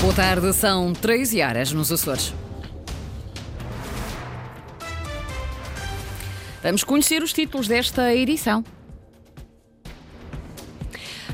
[0.00, 2.32] Boa tarde, são 13 horas nos Açores.
[6.62, 8.64] Vamos conhecer os títulos desta edição.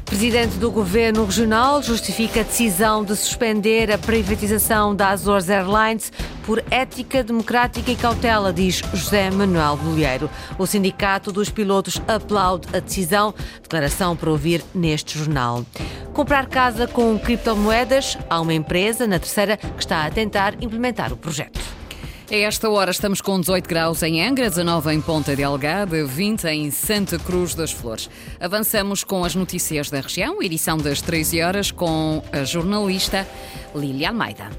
[0.04, 6.12] Presidente do Governo Regional justifica a decisão de suspender a privatização da Azores Airlines
[6.46, 10.30] por ética democrática e cautela, diz José Manuel Bolheiro.
[10.56, 15.66] O Sindicato dos Pilotos aplaude a decisão, declaração para ouvir neste jornal.
[16.14, 21.16] Comprar casa com criptomoedas, há uma empresa na terceira que está a tentar implementar o
[21.16, 21.60] projeto.
[22.30, 26.70] A esta hora estamos com 18 graus em Angra, 19 em Ponta Delgada, 20 em
[26.72, 28.10] Santa Cruz das Flores.
[28.40, 33.26] Avançamos com as notícias da região, edição das 13 horas, com a jornalista
[33.76, 34.50] Lília Almeida.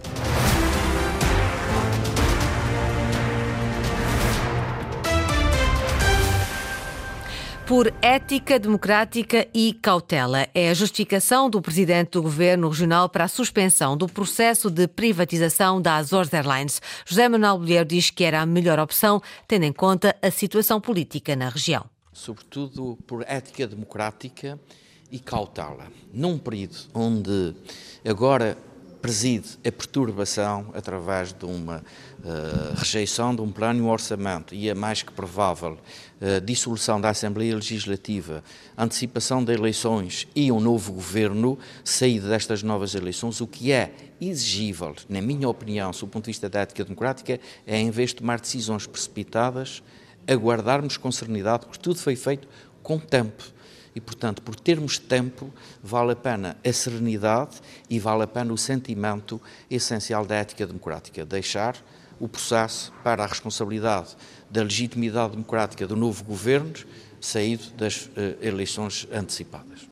[7.67, 10.47] Por ética democrática e cautela.
[10.53, 15.81] É a justificação do presidente do Governo Regional para a suspensão do processo de privatização
[15.81, 16.81] da Azores Airlines.
[17.05, 21.35] José Manuel Bolheiro diz que era a melhor opção, tendo em conta a situação política
[21.35, 21.85] na região.
[22.13, 24.57] Sobretudo por ética democrática
[25.11, 25.87] e cautela.
[26.13, 27.53] Num período onde
[28.07, 28.57] agora
[29.01, 34.69] preside a perturbação através de uma uh, rejeição de um plano e um orçamento e
[34.69, 38.43] a mais que provável uh, dissolução da Assembleia Legislativa,
[38.77, 44.95] antecipação de eleições e um novo governo, saída destas novas eleições, o que é exigível,
[45.07, 48.17] na minha opinião, sob o ponto de vista da ética democrática, é em vez de
[48.17, 49.83] tomar decisões precipitadas,
[50.27, 52.47] aguardarmos com serenidade, porque tudo foi feito
[52.81, 53.56] com tempo
[53.97, 57.59] e, portanto, por termos tempo, vale a pena a serenidade
[57.89, 61.25] e vale a pena o sentimento essencial da ética democrática.
[61.25, 61.75] Deixar
[62.19, 64.15] o processo para a responsabilidade
[64.51, 66.73] da legitimidade democrática do novo governo
[67.19, 69.87] saído das uh, eleições antecipadas.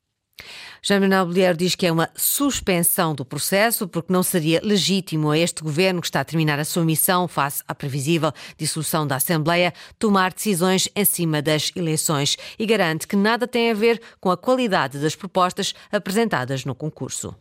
[0.87, 5.37] Jean Manuel Bolheiro diz que é uma suspensão do processo porque não seria legítimo a
[5.39, 9.73] este governo que está a terminar a sua missão face à previsível dissolução da Assembleia
[9.97, 14.37] tomar decisões em cima das eleições e garante que nada tem a ver com a
[14.37, 17.33] qualidade das propostas apresentadas no concurso.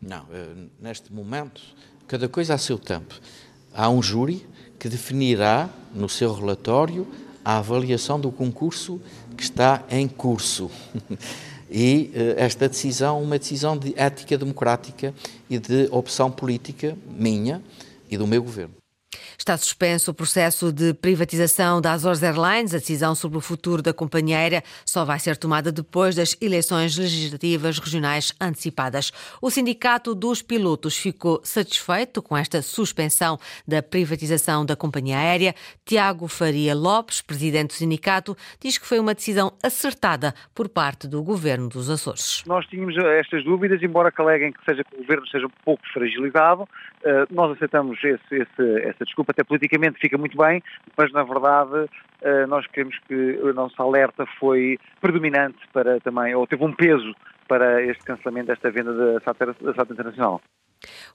[0.00, 1.60] Não, eh, neste momento,
[2.06, 3.12] cada coisa a seu tempo.
[3.74, 4.46] Há um júri
[4.78, 7.08] que definirá no seu relatório
[7.44, 9.00] a avaliação do concurso
[9.36, 10.70] que está em curso.
[11.72, 15.14] E eh, esta decisão, uma decisão de ética democrática
[15.48, 17.62] e de opção política minha
[18.10, 18.74] e do meu governo.
[19.42, 22.72] Está suspenso o processo de privatização da Azores Airlines.
[22.72, 26.96] A decisão sobre o futuro da companhia aérea só vai ser tomada depois das eleições
[26.96, 29.10] legislativas regionais antecipadas.
[29.42, 33.36] O Sindicato dos Pilotos ficou satisfeito com esta suspensão
[33.66, 35.56] da privatização da companhia aérea.
[35.84, 41.20] Tiago Faria Lopes, presidente do sindicato, diz que foi uma decisão acertada por parte do
[41.20, 42.44] governo dos Açores.
[42.46, 45.82] Nós tínhamos estas dúvidas, embora que aleguem que seja que o governo seja um pouco
[45.92, 46.68] fragilizado,
[47.04, 50.62] eh, nós aceitamos esse, esse, essa desculpa até politicamente fica muito bem,
[50.96, 51.90] mas na verdade
[52.22, 57.14] eh, nós queremos que a nossa alerta foi predominante para também, ou teve um peso
[57.48, 60.40] para este cancelamento desta venda da SATA, da SATA Internacional.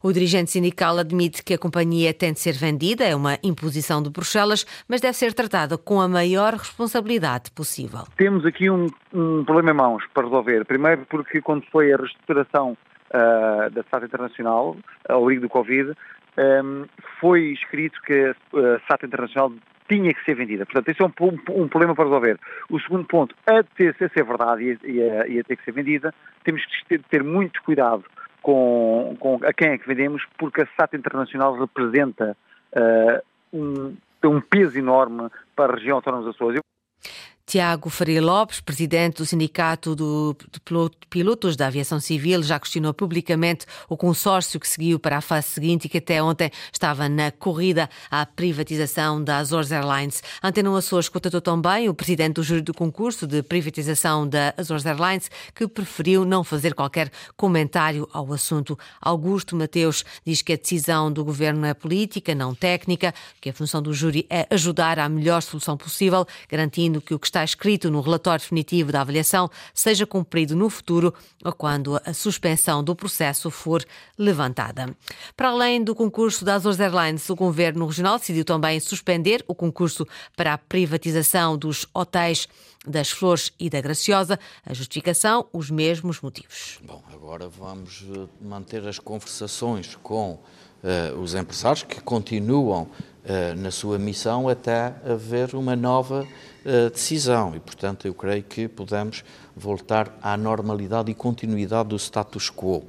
[0.01, 4.09] O dirigente sindical admite que a companhia tem de ser vendida, é uma imposição de
[4.09, 8.03] Bruxelas, mas deve ser tratada com a maior responsabilidade possível.
[8.17, 10.65] Temos aqui um, um problema em mãos para resolver.
[10.65, 12.77] Primeiro porque quando foi a reestruturação
[13.11, 14.77] uh, da SATA Internacional,
[15.09, 15.93] ao abrigo do Covid,
[16.37, 16.85] um,
[17.19, 19.51] foi escrito que a SATA Internacional
[19.87, 20.65] tinha que ser vendida.
[20.65, 22.39] Portanto, esse é um, um, um, problema para resolver.
[22.69, 26.13] O segundo ponto, a se ser verdade e a, e a, ter que ser vendida,
[26.43, 28.03] temos que ter, ter muito cuidado
[28.41, 32.35] com, com, a quem é que vendemos, porque a SATA Internacional representa
[32.73, 33.95] uh, um,
[34.25, 36.59] um peso enorme para a região autónoma dos Açores.
[37.47, 40.59] Tiago Faria Lopes, presidente do Sindicato do, de
[41.09, 45.85] Pilotos da Aviação Civil, já questionou publicamente o consórcio que seguiu para a fase seguinte
[45.85, 50.21] e que até ontem estava na corrida à privatização da Azores Airlines.
[50.43, 55.31] Antena Açores contatou também o presidente do júri do concurso de privatização da Azores Airlines,
[55.55, 58.77] que preferiu não fazer qualquer comentário ao assunto.
[58.99, 63.81] Augusto Mateus diz que a decisão do governo é política, não técnica, que a função
[63.81, 67.91] do júri é ajudar à melhor solução possível, garantindo que o que está está escrito
[67.91, 71.13] no relatório definitivo da avaliação seja cumprido no futuro
[71.45, 73.85] ou quando a suspensão do processo for
[74.17, 74.95] levantada.
[75.35, 80.07] Para além do concurso da Azores Airlines, o Governo Regional decidiu também suspender o concurso
[80.35, 82.47] para a privatização dos hotéis
[82.87, 84.39] das Flores e da Graciosa.
[84.65, 86.79] A justificação, os mesmos motivos.
[86.83, 93.69] Bom, agora vamos eh, manter as conversações com uh, os empresários que continuam uh, na
[93.69, 96.25] sua missão até haver uma nova
[96.91, 99.23] decisão e, portanto, eu creio que podemos
[99.55, 102.83] voltar à normalidade e continuidade do status quo.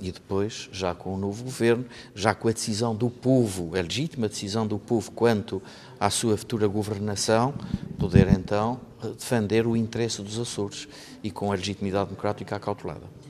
[0.00, 1.84] e depois, já com o novo governo,
[2.14, 5.60] já com a decisão do povo, a legítima decisão do povo quanto
[5.98, 7.52] à sua futura governação,
[7.98, 8.80] poder então
[9.18, 10.86] defender o interesse dos Açores
[11.22, 13.25] e com a legitimidade democrática acautelada.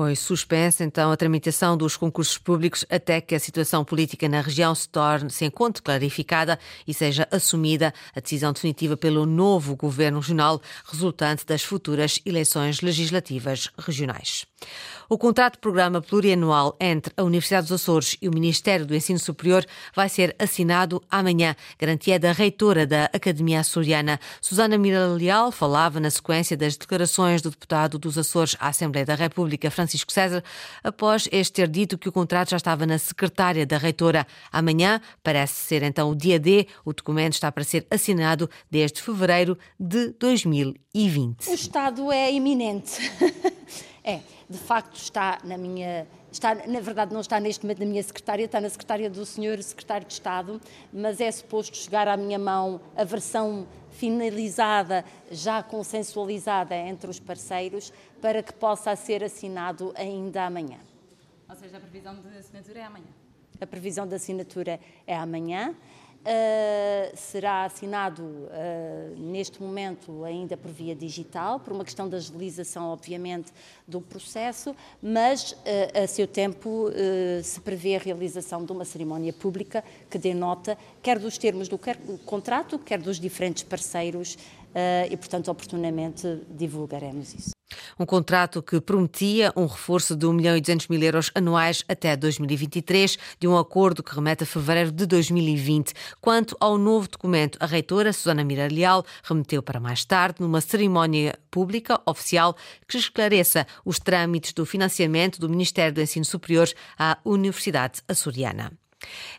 [0.00, 4.74] Foi suspensa então a tramitação dos concursos públicos até que a situação política na região
[4.74, 6.58] se torne, se encontre clarificada
[6.88, 13.68] e seja assumida a decisão definitiva pelo novo governo regional resultante das futuras eleições legislativas
[13.76, 14.46] regionais.
[15.06, 19.18] O contrato de programa plurianual entre a Universidade dos Açores e o Ministério do Ensino
[19.18, 21.56] Superior vai ser assinado amanhã.
[21.78, 27.50] Garantia da reitora da Academia Açoriana, Susana Mira Leal, falava na sequência das declarações do
[27.50, 30.42] deputado dos Açores à Assembleia da República, Francisco César,
[30.82, 34.26] após este ter dito que o contrato já estava na secretária da reitora.
[34.52, 36.66] Amanhã parece ser então o dia D.
[36.84, 41.48] O documento está para ser assinado desde fevereiro de 2020.
[41.48, 42.98] O Estado é iminente.
[44.04, 48.02] é, de facto está na minha está, na verdade não está neste momento na minha
[48.02, 50.60] secretária, está na secretária do senhor secretário de Estado,
[50.92, 57.92] mas é suposto chegar à minha mão a versão finalizada, já consensualizada entre os parceiros,
[58.20, 60.78] para que possa ser assinado ainda amanhã.
[61.48, 63.06] Ou seja, a previsão de assinatura é amanhã?
[63.60, 65.74] A previsão de assinatura é amanhã.
[66.20, 72.90] Uh, será assinado uh, neste momento ainda por via digital, por uma questão da agilização,
[72.90, 73.50] obviamente,
[73.88, 76.90] do processo, mas uh, a seu tempo
[77.42, 81.78] se prevê a realização de uma cerimónia pública que dê nota, quer dos termos do
[82.26, 84.36] contrato, quer dos diferentes parceiros,
[85.10, 87.59] e, portanto, oportunamente divulgaremos isso.
[87.98, 92.16] Um contrato que prometia um reforço de 1 milhão e 200 mil euros anuais até
[92.16, 95.92] 2023, de um acordo que remete a fevereiro de 2020.
[96.20, 101.38] Quanto ao novo documento, a reitora Susana Mira Leal remeteu para mais tarde, numa cerimónia
[101.50, 102.56] pública oficial
[102.86, 106.68] que esclareça os trâmites do financiamento do Ministério do Ensino Superior
[106.98, 108.72] à Universidade Açoriana.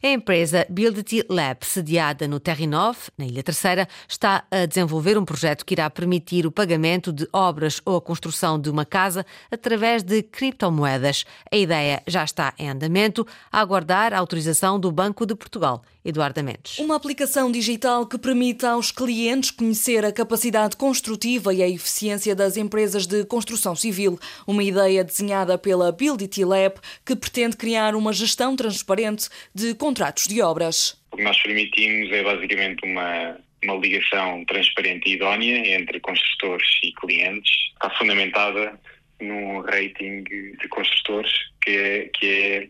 [0.04, 5.66] A empresa Buildity Lab, sediada no Terrinov, na Ilha Terceira, está a desenvolver um projeto
[5.66, 10.24] que irá permitir o pagamento de obras ou a construção de uma casa através de
[10.24, 11.26] criptomoedas.
[11.52, 15.84] A ideia já está em andamento, a aguardar a autorização do Banco de Portugal.
[16.04, 16.80] Eduardo Mendes.
[16.80, 22.58] Uma aplicação digital que permite aos clientes conhecer a capacidade construtiva e a eficiência das
[22.58, 24.20] empresas de construção civil.
[24.48, 26.76] Uma ideia desenhada pela Buildity Lab
[27.06, 31.00] que pretende criar uma gestão transparente de contratos de obras.
[31.12, 36.92] O que nós permitimos é basicamente uma, uma ligação transparente e idónea entre construtores e
[36.94, 37.52] clientes.
[37.74, 38.80] Está fundamentada
[39.20, 41.32] num rating de construtores
[41.62, 42.70] que é, que é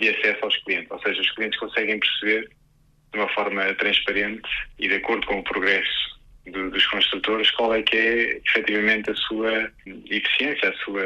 [0.00, 0.90] de acesso aos clientes.
[0.90, 2.48] Ou seja, os clientes conseguem perceber
[3.12, 4.48] de uma forma transparente
[4.78, 9.14] e de acordo com o progresso do, dos construtores qual é que é efetivamente a
[9.14, 11.02] sua eficiência, a sua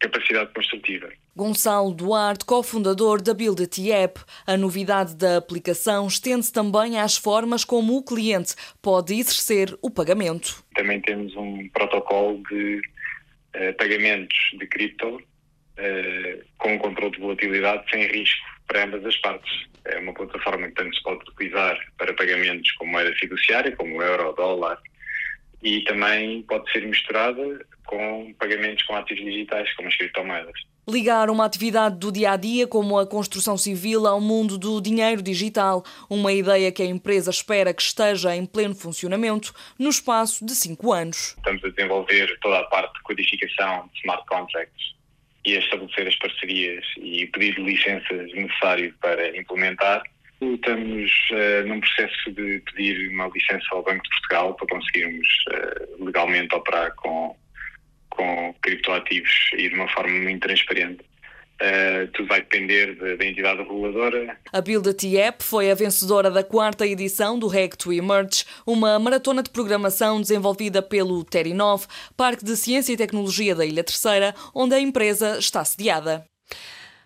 [0.00, 1.08] capacidade construtiva.
[1.34, 4.20] Gonçalo Duarte, cofundador da Buildity App.
[4.46, 10.64] A novidade da aplicação estende-se também às formas como o cliente pode exercer o pagamento.
[10.74, 12.80] Também temos um protocolo de
[13.56, 15.20] uh, pagamentos de cripto
[15.78, 19.66] uh, com controle de volatilidade sem risco para ambas as partes.
[19.84, 24.34] É uma plataforma que tanto se pode utilizar para pagamentos com moeda fiduciária, como euro,
[24.34, 24.78] dólar,
[25.62, 30.60] e também pode ser misturada com pagamentos com ativos digitais, como as criptomoedas.
[30.86, 35.22] Ligar uma atividade do dia a dia, como a construção civil, ao mundo do dinheiro
[35.22, 40.54] digital, uma ideia que a empresa espera que esteja em pleno funcionamento no espaço de
[40.54, 41.34] cinco anos.
[41.36, 44.97] Estamos a desenvolver toda a parte de codificação de smart contracts
[45.48, 50.02] e a estabelecer as parcerias e de licenças necessário para implementar.
[50.40, 56.04] Estamos uh, num processo de pedir uma licença ao Banco de Portugal para conseguirmos uh,
[56.04, 57.34] legalmente operar com,
[58.10, 61.07] com criptoativos e de uma forma muito transparente.
[61.60, 64.38] Uh, tudo vai depender da, da, entidade reguladora.
[64.52, 69.42] A Buildity App foi a vencedora da quarta edição do Hack to Emerge, uma maratona
[69.42, 71.86] de programação desenvolvida pelo Terinov,
[72.16, 76.24] Parque de Ciência e Tecnologia da Ilha Terceira, onde a empresa está sediada.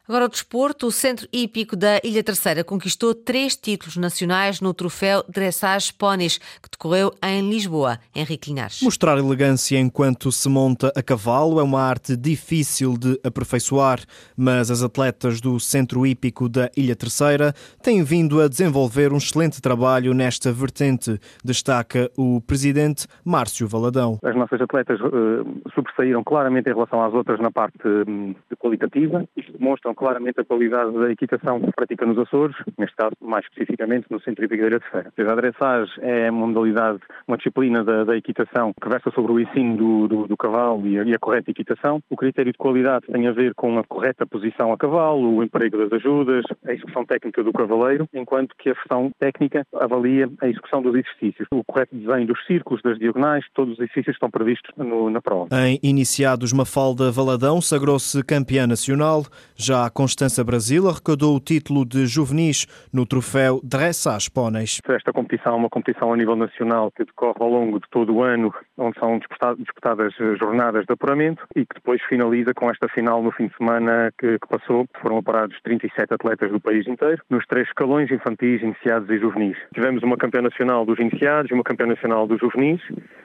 [0.08, 5.22] Agora o desporto, o Centro Hípico da Ilha Terceira conquistou três títulos nacionais no troféu
[5.28, 8.00] Dressage Ponies, que decorreu em Lisboa.
[8.12, 8.82] Henrique Linhares.
[8.82, 14.00] Mostrar elegância enquanto se monta a cavalo é uma arte difícil de aperfeiçoar,
[14.36, 19.62] mas as atletas do Centro Hípico da Ilha Terceira têm vindo a desenvolver um excelente
[19.62, 24.18] trabalho nesta vertente, destaca o presidente Márcio Valadão.
[24.24, 29.92] As nossas atletas uh, sobressaíram claramente em relação às outras na parte um, qualitativa, demonstram
[30.02, 34.20] claramente a qualidade da equitação que se pratica nos Açores, neste caso mais especificamente no
[34.20, 35.32] Centro Hípico da Terceira.
[35.32, 39.76] A dressage é uma modalidade, uma disciplina da, da equitação que versa sobre o ensino
[39.76, 42.02] do, do, do cavalo e a, e a, correta equitação.
[42.10, 45.78] O critério de qualidade tem a ver com a correta posição a cavalo, o emprego
[45.78, 50.82] das ajudas, a execução técnica do cavaleiro, enquanto que a versão técnica avalia a execução
[50.82, 55.08] dos exercícios, o correto desenho dos círculos, das diagonais, todos os exercícios estão previstos no,
[55.10, 55.46] na prova.
[55.64, 59.22] Em iniciados Mafalda Valadão sagrou-se campeã nacional.
[59.54, 64.80] Já a Constança Brasil arrecadou o título de juvenis no troféu Dressage Póneis.
[64.88, 68.22] Esta competição é uma competição a nível nacional que decorre ao longo de todo o
[68.22, 73.32] ano, onde são disputadas jornadas de apuramento e que depois finaliza com esta final no
[73.32, 74.86] fim de semana que, que passou.
[75.00, 79.56] Foram aparados 37 atletas do país inteiro, nos três escalões infantis, iniciados e juvenis.
[79.74, 82.80] Tivemos uma campeã nacional dos iniciados uma campeã nacional dos juvenis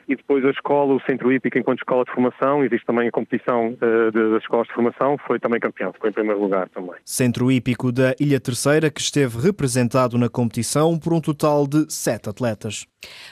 [0.08, 3.74] e depois a escola, o Centro Hípico, enquanto escola de formação, existe também a competição
[3.74, 6.96] uh, das escolas de formação, foi também campeão, ficou em primeiro lugar também.
[7.06, 12.30] Centro Hípico da Ilha Terceira, que esteve representado na competição por um total de sete
[12.30, 12.86] atletas.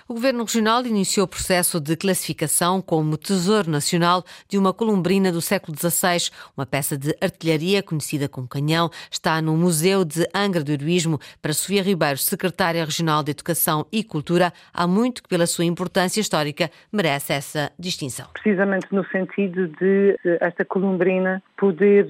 [0.07, 5.41] O Governo Regional iniciou o processo de classificação como Tesouro Nacional de uma columbrina do
[5.41, 10.71] século XVI, uma peça de artilharia conhecida como canhão, está no Museu de Angra do
[10.71, 11.19] Heroísmo.
[11.41, 16.21] Para Sofia Ribeiro, Secretária Regional de Educação e Cultura, há muito que, pela sua importância
[16.21, 18.27] histórica, merece essa distinção.
[18.33, 22.05] Precisamente no sentido de esta columbrina poder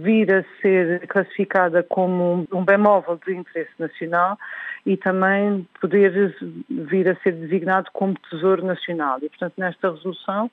[0.00, 4.38] vir a ser classificada como um bem móvel de interesse nacional
[4.86, 6.34] e também poder
[6.68, 9.18] vir a ser designado como Tesouro Nacional.
[9.22, 10.50] E, portanto, nesta resolução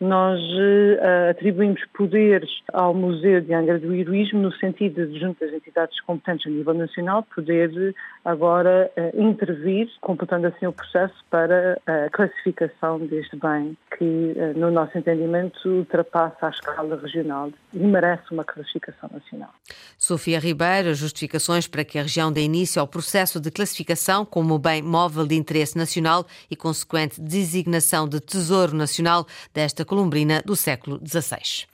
[0.00, 5.52] nós uh, atribuímos poderes ao Museu de Angra do Heroísmo no sentido de, junto às
[5.52, 12.10] entidades competentes a nível nacional, poder agora uh, intervir, completando assim o processo para a
[12.10, 18.44] classificação deste bem que, uh, no nosso entendimento, ultrapassa a escala regional e merece uma
[18.44, 19.50] classificação nacional.
[19.96, 24.82] Sofia Ribeiro, justificações para que a região dê início ao processo de classificação como bem
[24.82, 31.66] móvel de interesse nacional e consequente designação de Tesouro Nacional desta colombrina do século XVI.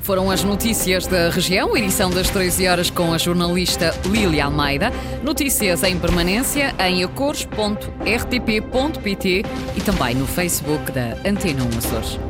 [0.00, 4.92] Foram as notícias da região, edição das 13 horas com a jornalista Lília Almeida.
[5.22, 9.42] Notícias em permanência em acores.rtp.pt
[9.76, 12.25] e também no Facebook da Antena 1 Açores.